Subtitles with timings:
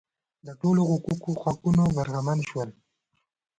[0.45, 0.81] د ټولو
[1.79, 2.69] حقونو برخمن شول.